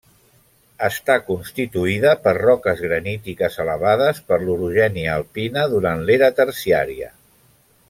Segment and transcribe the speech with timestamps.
[0.85, 7.13] Està constituïda per roques granítiques elevades per l'orogènia alpina durant l'era terciària.